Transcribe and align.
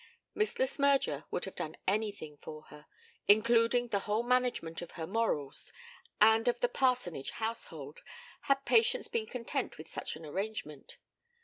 Miss 0.33 0.57
Le 0.57 0.65
Smyrger 0.65 1.25
would 1.29 1.45
have 1.45 1.53
done 1.55 1.77
anything 1.87 2.35
for 2.37 2.63
her, 2.69 2.87
including 3.27 3.89
the 3.89 3.99
whole 4.09 4.23
management 4.23 4.81
of 4.81 4.93
her 4.93 5.05
morals 5.05 5.71
and 6.19 6.47
of 6.47 6.59
the 6.59 6.67
parsonage 6.69 7.29
household, 7.33 7.99
had 8.49 8.65
Patience 8.65 9.07
been 9.07 9.27
content 9.27 9.77
with 9.77 9.87
such 9.91 10.15
an 10.15 10.25
arrangement. 10.25 10.97